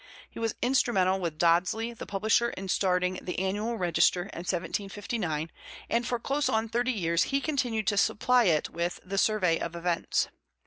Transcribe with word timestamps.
He 0.27 0.39
was 0.39 0.55
instrumental 0.63 1.19
with 1.19 1.37
Dodsley 1.37 1.93
the 1.95 2.07
publisher 2.07 2.49
in 2.49 2.69
starting 2.69 3.19
the 3.21 3.37
Annual 3.37 3.77
Register 3.77 4.21
in 4.23 4.39
1759, 4.39 5.51
and 5.91 6.07
for 6.07 6.17
close 6.17 6.49
on 6.49 6.69
thirty 6.69 6.91
years 6.91 7.25
he 7.25 7.39
continued 7.39 7.85
to 7.85 7.97
supply 7.97 8.45
it 8.45 8.71
with 8.71 8.99
the 9.05 9.19
"Survey 9.19 9.59
of 9.59 9.75
Events." 9.75 10.29